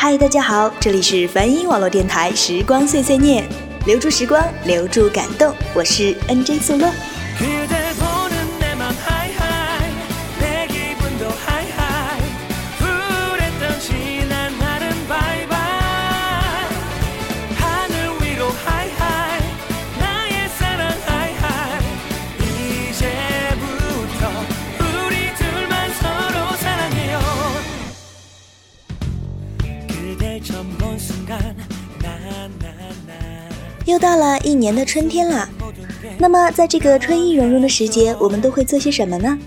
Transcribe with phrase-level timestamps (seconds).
[0.00, 3.42] 嗨，大家好，这里是梵音网络电台《时光碎碎念》，
[3.84, 6.88] 留住时光，留住感动，我是 NJ 素乐。
[33.88, 35.48] 又到了一年的春天了，
[36.18, 39.38] 那么在这个春意融融的时节，我们都会做些什么呢？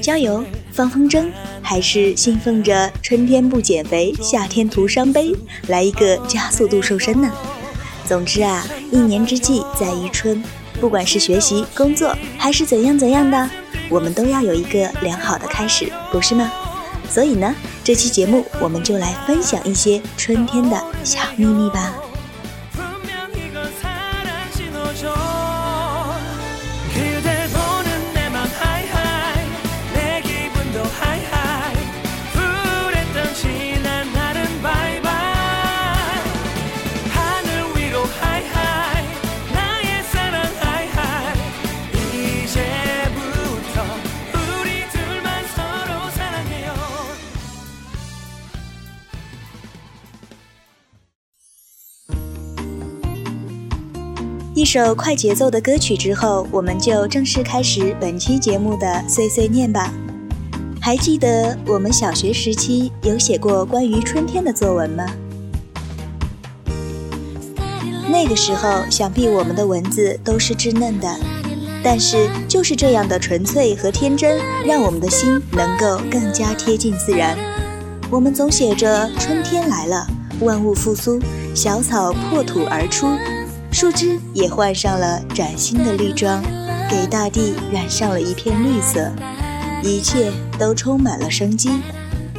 [0.00, 1.26] 郊游、放风筝，
[1.60, 5.34] 还是信奉着“春天不减肥，夏天徒伤悲”，
[5.66, 7.28] 来一个加速度瘦身呢？
[8.04, 10.40] 总之啊，一年之计在于春，
[10.80, 13.50] 不管是学习、工作，还是怎样怎样的，
[13.88, 16.48] 我们都要有一个良好的开始，不是吗？
[17.10, 21.92] 所以呢，这期节目我们就来分享一些春天的小秘密吧。
[54.74, 59.92] 首快节奏的歌曲之后，我们就正式开始本期节目的碎碎念吧。
[60.80, 65.04] 还记得我们小学时期有写过关于春天的作文吗？
[68.10, 71.16] 那个时候，想必我们的文字都是稚嫩的，
[71.84, 77.36] 但是就是这样的纯粹和天真，让我们的心能够更加贴近自然。
[78.10, 80.06] 我们总写着春天来了，
[80.40, 81.20] 万物复苏，
[81.54, 83.06] 小草破土而出。
[83.72, 86.42] 树枝也换上了崭新的绿装，
[86.90, 89.10] 给大地染上了一片绿色，
[89.82, 91.70] 一切都充满了生机。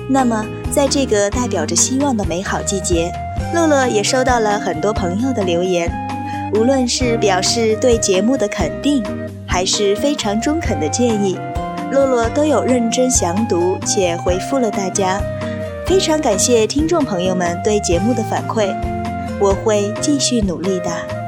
[0.07, 3.11] 那么，在这个代表着希望的美好季节，
[3.53, 5.91] 乐乐也收到了很多朋友的留言，
[6.53, 9.03] 无论是表示对节目的肯定，
[9.47, 11.35] 还是非常中肯的建议，
[11.91, 15.19] 乐乐都有认真详读且回复了大家。
[15.87, 18.73] 非常感谢听众朋友们对节目的反馈，
[19.39, 21.22] 我会继续努力的。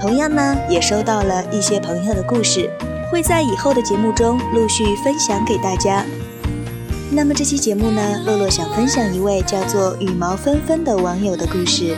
[0.00, 2.70] 同样呢，也收到了一些朋友的故事，
[3.10, 6.04] 会在以后的节目中陆续分享给大家。
[7.12, 11.96] 那么这期节目呢，洛洛想分享一位叫做羽毛纷纷的网友的故事。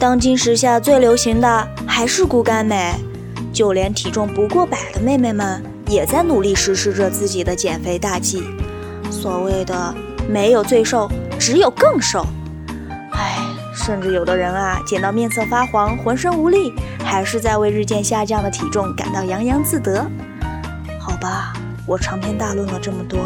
[0.00, 2.94] 当今时下最流行的还是骨感美，
[3.52, 8.42] 就连体重不过百的妹妹们也在努力实施着自己的减肥大计。
[9.10, 9.94] 所谓的
[10.26, 11.06] 没有最瘦，
[11.38, 12.24] 只有更瘦。
[13.10, 13.40] 唉，
[13.74, 16.72] 甚至有的人啊，减到面色发黄，浑身无力，
[17.04, 20.10] 还是在为日渐下降的体重感到洋洋自得。
[20.98, 21.52] 好吧，
[21.84, 23.18] 我长篇大论了这么多，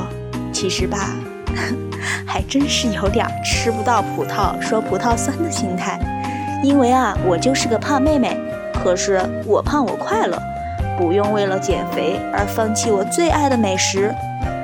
[0.52, 1.14] 其实吧。
[2.26, 6.00] 还真是有点吃不到葡萄说葡萄酸的心态，
[6.64, 8.34] 因为啊，我就是个胖妹妹，
[8.82, 10.40] 可是我胖我快乐，
[10.96, 14.14] 不用为了减肥而放弃我最爱的美食，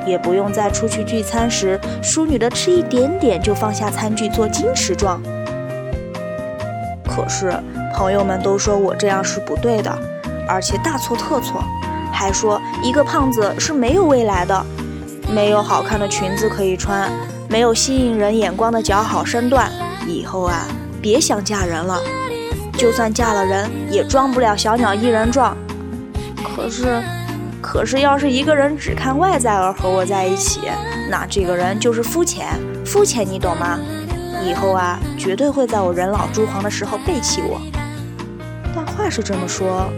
[0.07, 5.21] 也不用在出去聚餐时淑女的吃一点点就放下餐具做矜持状。
[7.05, 7.53] 可是
[7.95, 9.95] 朋友们都说我这样是不对的，
[10.49, 11.63] 而且大错特错，
[12.11, 14.65] 还说一个胖子是没有未来的。
[15.29, 17.11] 没有好看的裙子可以穿，
[17.49, 19.71] 没有吸引人眼光的姣好身段，
[20.09, 20.67] 以后啊，
[21.01, 22.01] 别想嫁人了。
[22.79, 25.57] 就算嫁了人，也装不了小鸟依人状。
[26.43, 27.03] 可是，
[27.61, 30.61] 可是要是一个人只看外在而和我在一起，
[31.11, 33.79] 那这个人就是肤浅，肤浅，你懂吗？
[34.43, 37.61] 以后啊，绝对会在我人老珠黄的时候背弃我。
[38.75, 39.93] 但话是这么说。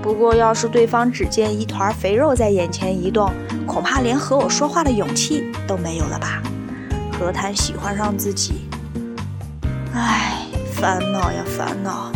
[0.00, 3.32] 不过，要是对方只见一团肥肉在眼前移动，
[3.66, 6.40] 恐怕连和我说话的勇气都没有了吧？
[7.18, 8.68] 何谈喜欢上自己？
[9.96, 12.10] 唉烦恼呀烦恼。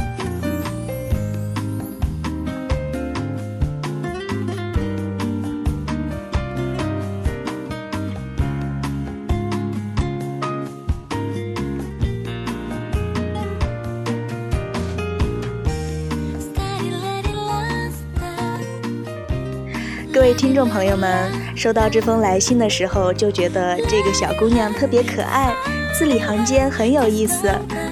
[20.12, 25.54] 各位听众朋友们收到这封来信的时候就觉得这个小姑娘特别可爱
[25.98, 27.50] 字里行间很有意思，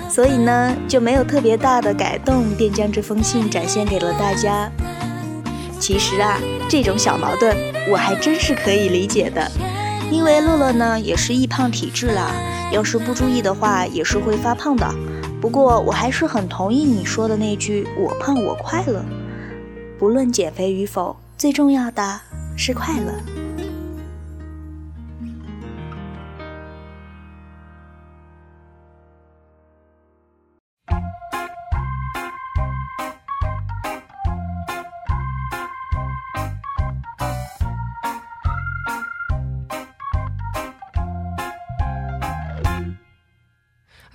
[0.08, 4.70] 所以呢，就没有特别大的改动，便将这封信展现给了大家。
[5.81, 6.38] 其实啊，
[6.69, 7.56] 这种小矛盾
[7.91, 9.50] 我还真是可以理解的，
[10.08, 12.31] 因为乐乐呢也是易胖体质啦，
[12.70, 14.88] 要是不注意的话，也是会发胖的。
[15.41, 19.05] 不过我还是很同意你说的那句“我胖我快乐”，
[19.99, 21.17] 不论减肥与否。
[21.37, 22.20] 最重要的
[22.56, 23.35] 是快乐。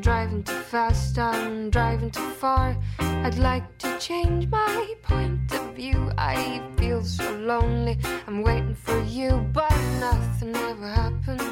[0.00, 2.74] Driving too fast, I'm driving too far.
[2.98, 6.10] I'd like to change my point of view.
[6.16, 7.98] I feel so lonely.
[8.26, 9.70] I'm waiting for you, but
[10.00, 11.42] nothing ever happens.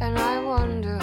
[0.00, 1.00] And I wonder.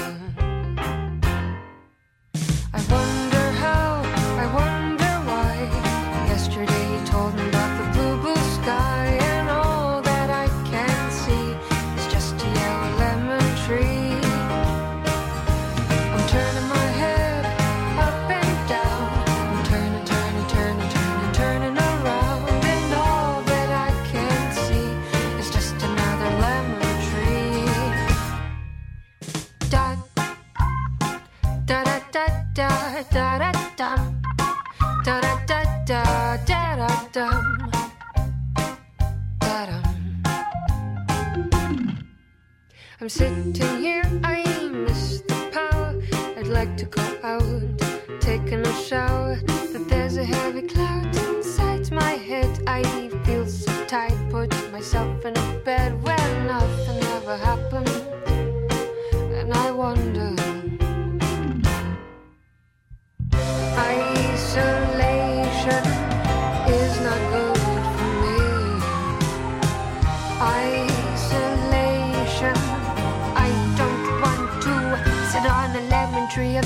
[43.07, 43.76] I'm sitting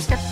[0.01, 0.30] Step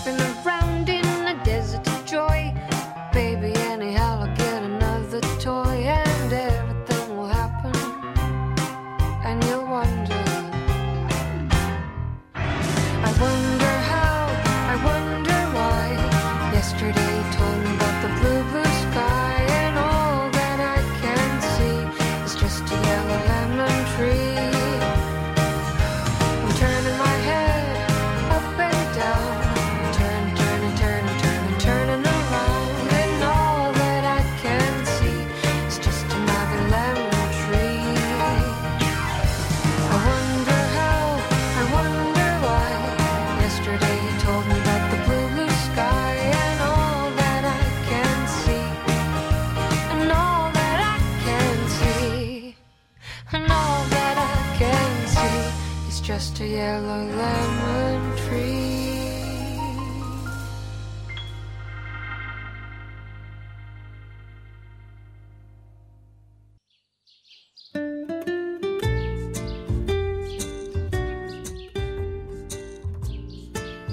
[56.10, 58.58] just a yellow lemon tree.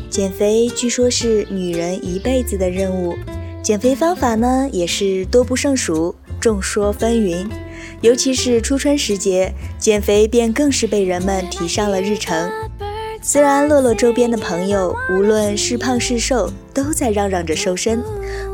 [0.08, 3.14] 减肥据说是女人一辈子的任务，
[3.62, 7.46] 减肥方法呢也是多不胜数，众说纷纭。
[8.02, 9.52] 尤其是初春时节，
[9.86, 12.50] 减肥便更是被人们提上了日程。
[13.22, 18.02] 虽然乐乐周边的朋友无论是胖是瘦，都在嚷嚷着瘦身，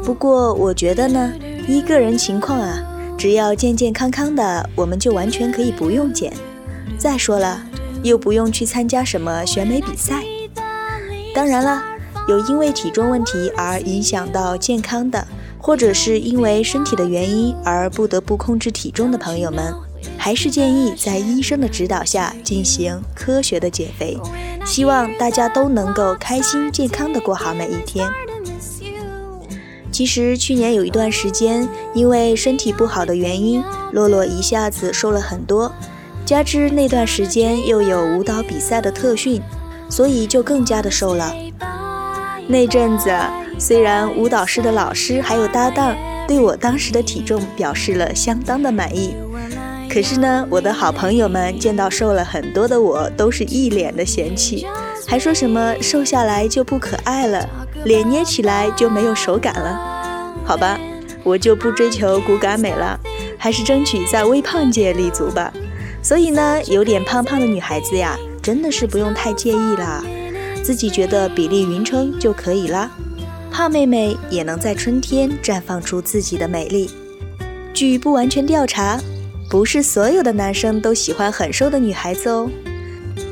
[0.05, 1.33] 不过我觉得呢，
[1.67, 2.85] 依个人情况啊，
[3.17, 6.31] 只要健健康康的，我们就完全可以不用减。
[6.99, 7.63] 再说了，
[8.03, 10.23] 又不用去参加什么选美比赛。
[11.35, 11.83] 当然了，
[12.29, 19.75] 有因为体重问题而影响到健康的，或者是因为身体的原因而不得不控制体重的朋友们，
[20.19, 24.19] 还是建议在医生的指导下进行科学的减肥。
[24.65, 28.09] 希望大家都能够开心健康的过好每一天。
[29.91, 35.73] 其实去年有一段时间，因为身体不好的原因，洛洛一下子瘦了很多，
[36.25, 39.43] 加之那段时间又有舞蹈比赛的特训。
[39.91, 41.35] 所以就更加的瘦了。
[42.49, 43.11] 那阵子，
[43.59, 45.95] 虽然舞蹈室的老师还有搭档
[46.27, 49.15] 对我当时的体重表示了相当的满意，
[49.93, 54.67] 可是呢，我的好朋友们见到瘦了很多的我，都是一脸的嫌弃，
[55.07, 57.47] 还说什么瘦下来就不可爱了，
[57.85, 60.33] 脸捏起来就没有手感了。
[60.47, 60.81] 好吧，
[61.23, 62.99] 我就不追求骨感美了，
[63.37, 65.53] 还是争取在微胖界立足吧。
[66.03, 70.03] 所以呢，有点胖胖的女孩子呀，真的是不用太介意啦。
[70.63, 72.91] 自己觉得比例匀称就可以啦，
[73.51, 76.91] 胖妹妹也能在春天绽放出自己的美丽。
[77.75, 78.99] 据不完全调查，
[79.53, 82.49] 不是所有的男生都喜欢很瘦的女孩子哦。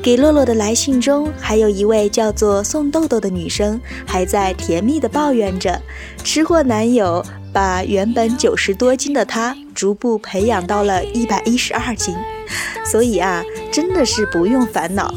[0.03, 5.81] 给洛洛的来信中，还有一位叫做宋豆豆的女生，还在甜蜜的抱怨着，
[6.23, 7.25] 吃货男友
[7.55, 12.15] 把原本九十多斤的她，逐步培养到了一百一十二斤。
[12.85, 15.15] 所以啊，真的是不用烦恼。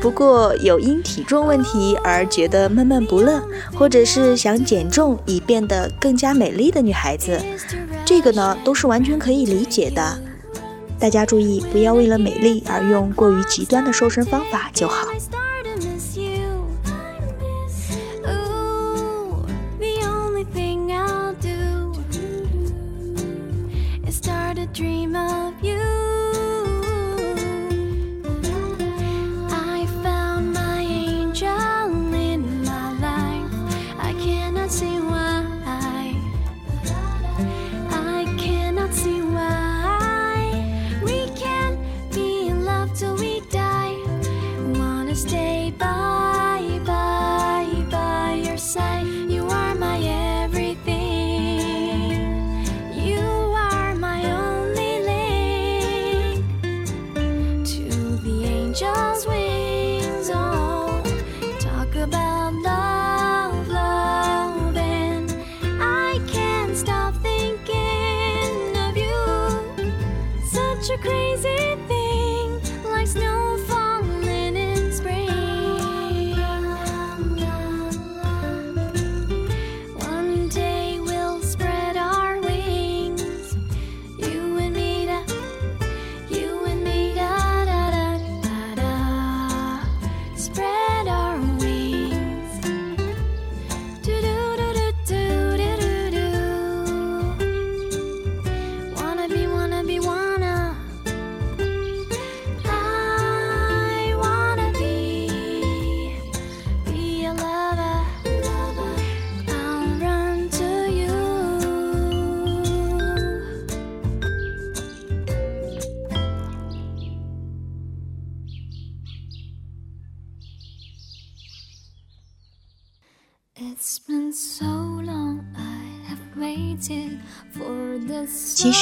[0.00, 3.42] 不过有因体重问题而觉得闷闷不乐，
[3.74, 7.38] 或者是想减重以变得更加美丽的女孩子，
[8.06, 10.18] 这个呢都是完全可以理解的。
[10.98, 15.06] 大家注意，不要为了美丽而用过于极端的瘦身方法就好。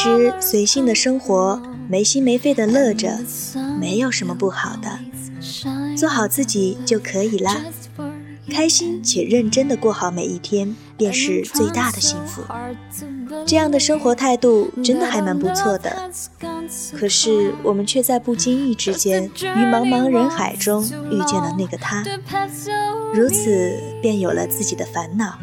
[0.05, 3.19] 实随性的生活，没心没肺的乐着，
[3.81, 4.99] 没有什么不好的。
[5.97, 7.65] 做好自己就可以啦，
[8.51, 12.43] 开心且认真的过好每一天，便是最大的幸福。
[13.47, 16.11] 这样的生活态度真的还蛮不错的。
[16.99, 22.05] 可是我们却在不经意之间，于茫茫人海中遇见了那个他，
[23.15, 25.39] 如此便有了自己的烦恼。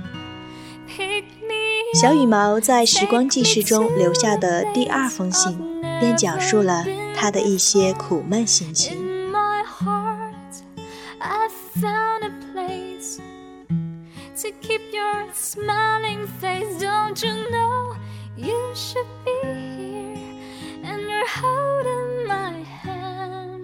[1.93, 5.57] 小羽毛在时光记事中留下的第二封信，
[5.99, 8.97] 便讲述了他的一些苦闷心情。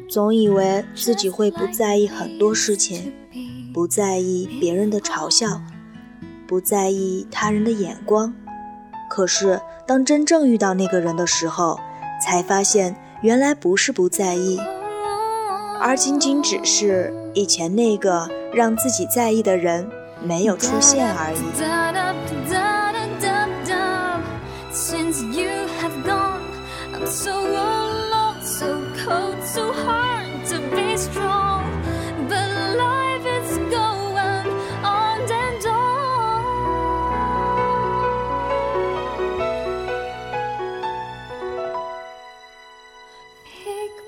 [0.09, 3.13] 总以为自己会不在意很多事情，
[3.73, 5.61] 不在意别人的嘲笑。
[6.47, 8.33] 不在意他人的眼光，
[9.09, 11.77] 可是当真正遇到那个人的时候，
[12.23, 14.57] 才发现原来不是不在意，
[15.79, 19.87] 而仅仅只是以前那个让自己在意的人
[20.23, 21.37] 没有出现而已。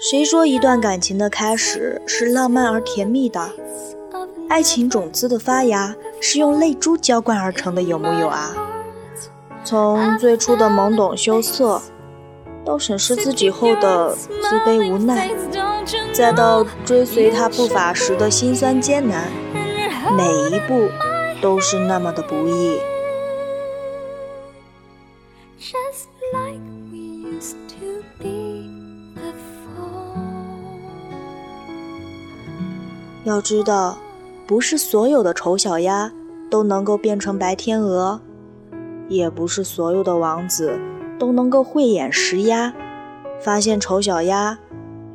[0.09, 3.47] 谁说一段感情的开始是浪漫而甜蜜的？
[4.49, 8.51] 爱情种子的发芽是用泪珠浇灌而成的，有木有啊？
[9.63, 11.79] 从最初的懵懂羞涩，
[12.65, 15.29] 到审视自己后的自卑无奈，
[16.11, 19.25] 再到追随他步伐时的辛酸艰难，
[20.17, 20.89] 每一步
[21.39, 22.79] 都是那么的不易。
[33.29, 33.97] 要知道，
[34.47, 36.11] 不是所有的丑小鸭
[36.49, 38.19] 都能够变成白天鹅，
[39.07, 40.79] 也不是所有的王子
[41.19, 42.73] 都能够慧眼识鸭，
[43.39, 44.57] 发现丑小鸭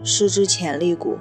[0.04, 1.18] 是只潜力股。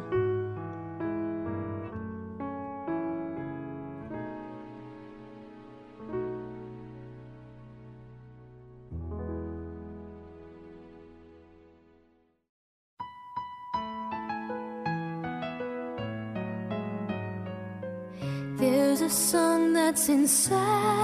[20.23, 21.02] Inside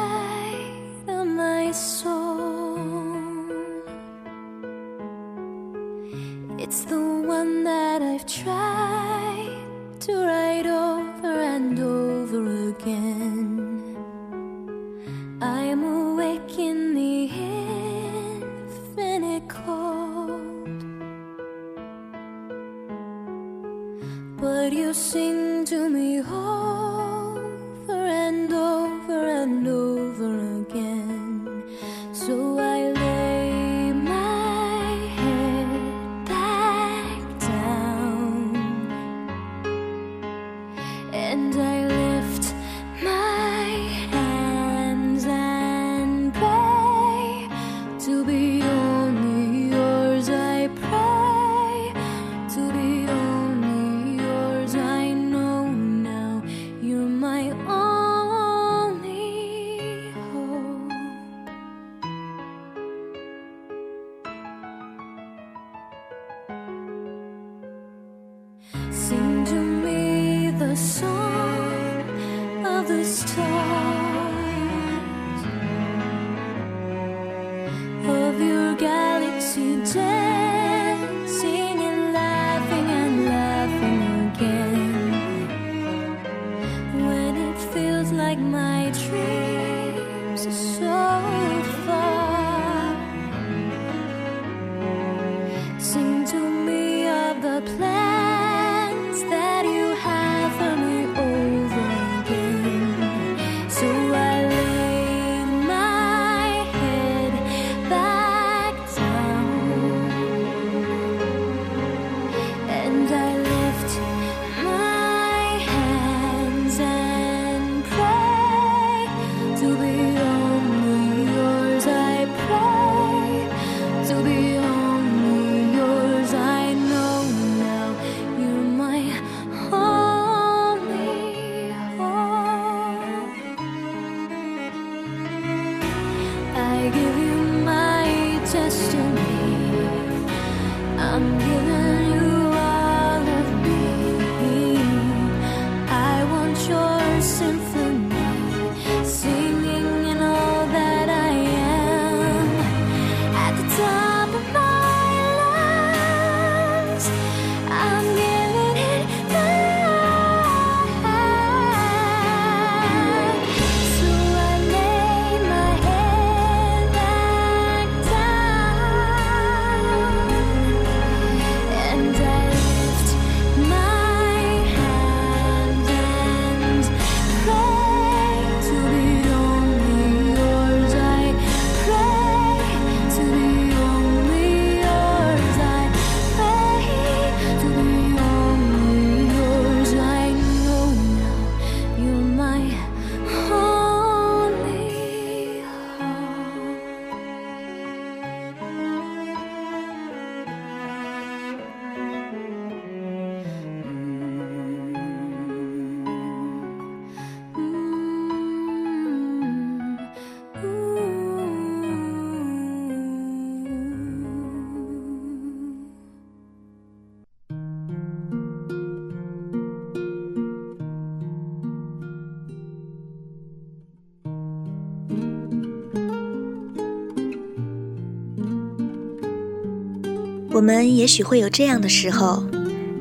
[230.59, 232.43] 我们也许会有这样的时候，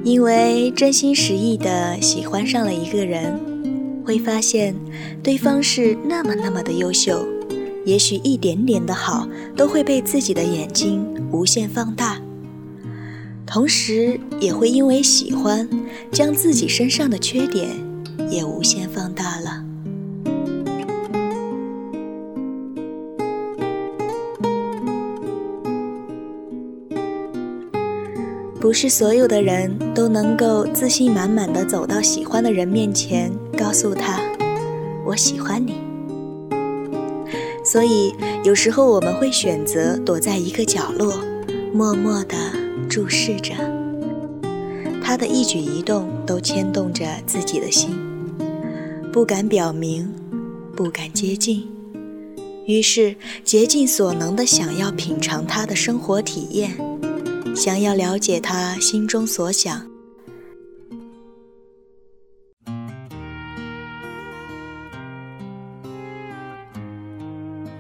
[0.04, 3.36] 因为真心实意的喜欢上了一个人，
[4.06, 4.76] 会发现
[5.24, 7.26] 对方是那么那么的优秀，
[7.84, 12.20] 也许一点点的好都会被自己的眼睛无限放大。
[13.44, 15.68] 同时也会因为喜欢，
[16.12, 17.70] 将自己身上的缺点
[18.30, 19.07] 也无限放
[28.68, 34.20] 不是所有的人都能够自信满满的走到喜欢的人面前，告诉他
[35.07, 35.76] ：“我喜欢你。”
[37.64, 41.14] 所以，有时候我们会选择躲在一个角落，
[41.72, 42.37] 默默地
[42.90, 43.54] 注视着
[45.02, 47.96] 他的一举一动，都牵动着自己的心，
[49.11, 50.12] 不敢表明，
[50.76, 51.66] 不敢接近，
[52.66, 56.76] 于是竭尽所能地想要品尝他的生活体验。
[57.58, 59.84] 想要了解他心中所想，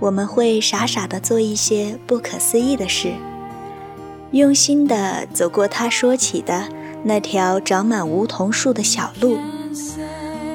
[0.00, 3.12] 我们会傻傻的做一些不可思议的事，
[4.32, 6.68] 用心的走过他说起的
[7.04, 9.38] 那条长满梧桐树的小路，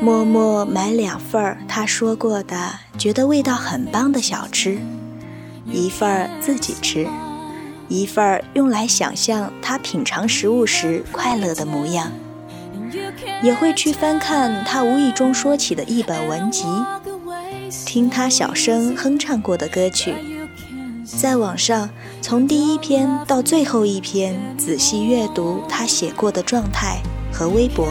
[0.01, 4.77] 默默买两份他说过的觉得味道很棒的小吃，
[5.65, 7.07] 一份自己吃。
[7.89, 12.11] 一份儿用来想象他品尝食物时快乐的模样，
[13.41, 16.65] 也会去翻看他无意中说起的一本文集，
[17.85, 20.15] 听他小声哼唱过的歌曲，
[21.05, 21.89] 在网上
[22.21, 26.99] 从第一篇到最后一篇仔细阅读他写过的状态
[27.31, 27.87] 和微博。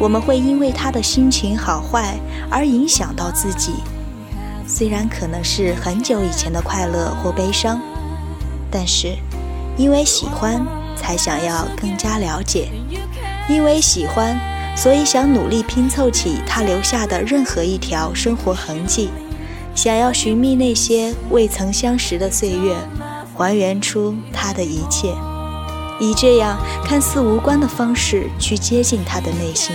[0.00, 2.18] 我们会因为他的心情好坏
[2.50, 3.74] 而影响到自己，
[4.66, 7.80] 虽然可能是很久以前的快乐或悲伤。
[8.76, 9.16] 但是，
[9.76, 12.70] 因为喜欢，才想要更加了解；
[13.48, 14.36] 因为喜欢，
[14.76, 19.10] 所以想努力拼凑起他留下的任何一条生活痕迹，
[19.76, 22.74] 想要寻觅那些未曾相识的岁月，
[23.36, 25.14] 还原出他的一切，
[26.00, 29.72] 以这样看似无关的方式去接近他的内心，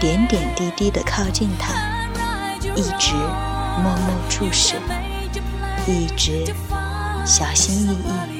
[0.00, 1.72] 点点滴滴地靠近他，
[2.74, 3.14] 一直
[3.80, 4.74] 默默注视，
[5.86, 6.52] 一直。
[7.26, 8.33] 小心翼翼。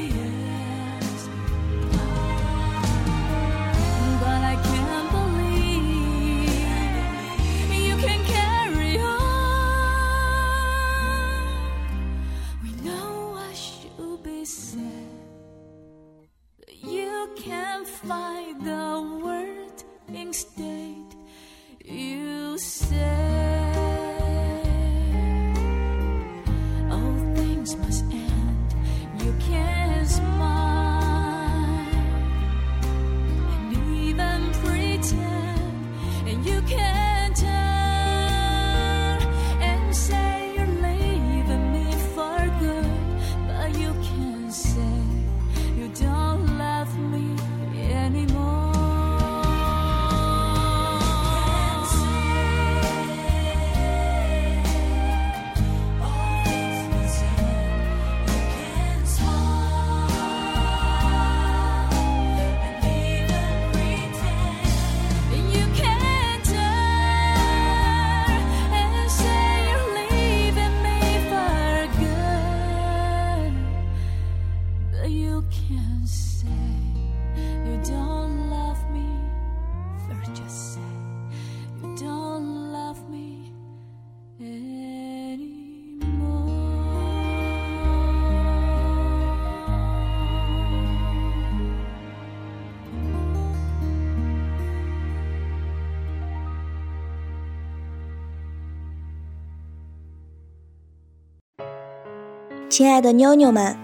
[102.76, 103.76] 亲爱的妞妞们，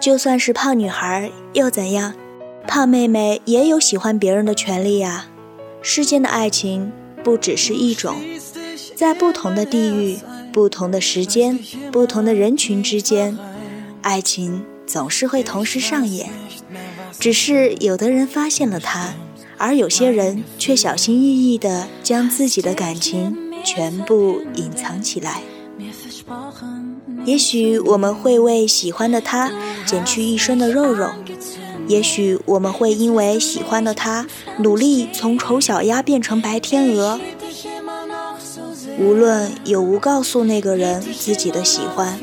[0.00, 2.14] 就算是胖女孩又怎样？
[2.66, 5.26] 胖妹妹也有喜欢别人的权利呀。
[5.82, 6.90] 世间的爱情
[7.22, 8.16] 不只是一种，
[8.96, 10.18] 在不同的地域、
[10.50, 11.58] 不同的时间、
[11.92, 13.36] 不同的人群之间，
[14.00, 16.30] 爱情总是会同时上演。
[17.18, 19.12] 只是有的人发现了它，
[19.58, 25.42] 而有些人却小心翼翼地将自己的感情全部隐藏起来。
[27.24, 29.50] 也许我们会为喜欢的他
[29.86, 31.08] 减去一身的肉肉，
[31.86, 34.26] 也许我们会因为喜欢的他
[34.58, 37.20] 努力从丑小鸭变成白天鹅。
[38.98, 42.18] 无论有无告诉那个人自己的喜欢，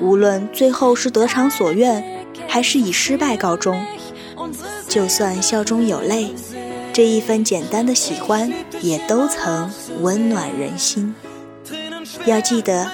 [0.00, 3.80] 无论最后是得偿所愿，还是以失败告终，
[4.88, 6.34] 就算笑中有泪，
[6.92, 11.14] 这一份简单的喜欢也都曾温暖人心。
[12.24, 12.90] 要记得。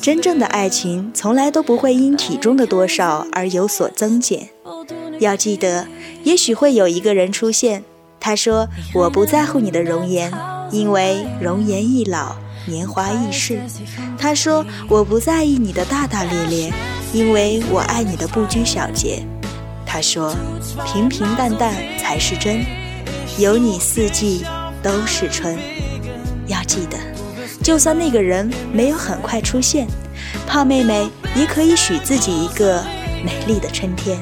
[0.00, 4.48] 真正的爱情从来都不会因体重的多少而有所增减，
[5.18, 5.86] 要记得，
[6.22, 7.84] 也许会有一个人出现。
[8.20, 10.32] 他说：“我不在乎你的容颜，
[10.70, 13.60] 因为容颜易老，年华易逝。”
[14.18, 16.72] 他说：“我不在意你的大大咧咧，
[17.12, 19.22] 因为我爱你的不拘小节。”
[19.84, 20.34] 他说
[20.86, 22.64] ：“平平淡淡才是真，
[23.38, 24.44] 有你四季
[24.82, 25.56] 都是春。”
[26.46, 26.96] 要记得，
[27.62, 29.86] 就算那个人没有很快出现，
[30.46, 32.82] 胖妹妹也可以许自己一个
[33.24, 34.18] 美丽的春天。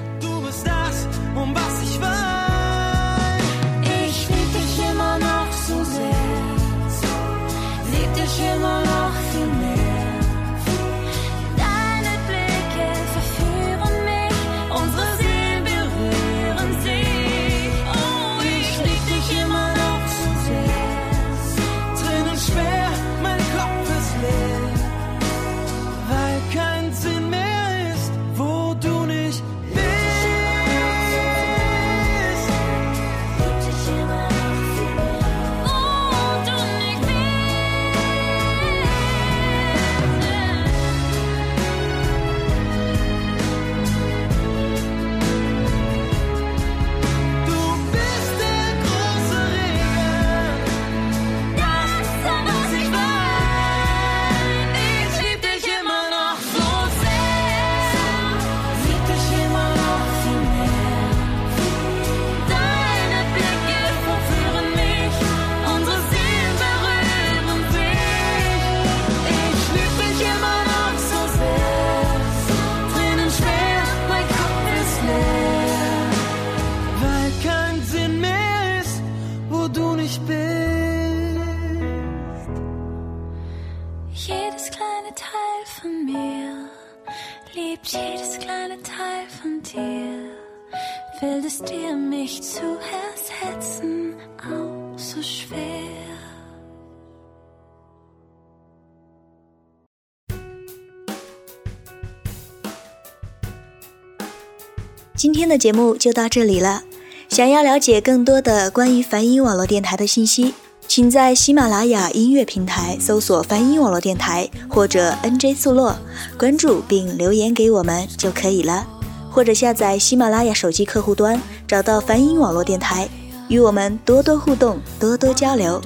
[105.16, 106.82] 今天的节目就到这里了。
[107.28, 110.52] 想要了解更多的关于梵音网络电台的信息，
[110.86, 115.96] 请在喜马拉雅音乐平台搜索“梵音网络电台”或者 “NJ 速落”，
[116.38, 118.86] 关注并留言给我们就可以了。
[119.30, 123.08] 或者下载喜马拉雅手机客户端，找到梵音网络电台，
[123.48, 125.80] 与我们多多互动，多多交流。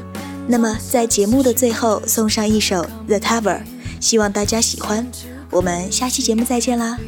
[0.48, 3.58] 那么在节目的最后送上一首《The Tower》，
[4.00, 5.06] 希望大家喜欢。
[5.50, 6.98] 我们下期节目再见啦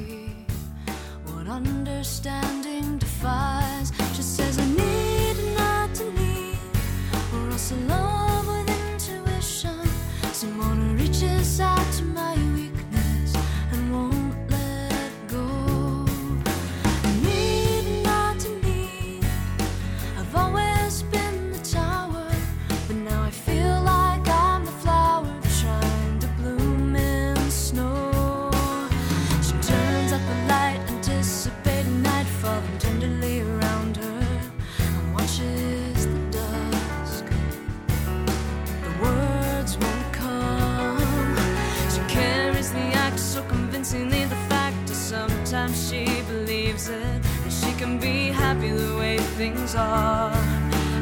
[49.42, 50.30] ！things are.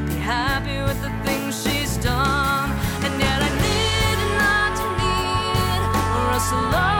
[0.07, 2.71] Be happy with the things she's done.
[3.05, 5.83] And yet I need not to need
[6.17, 7.00] or else alone.